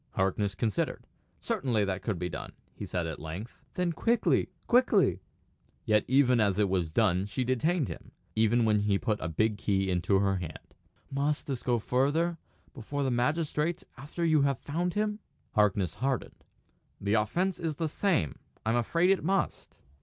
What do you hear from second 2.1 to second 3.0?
be done," he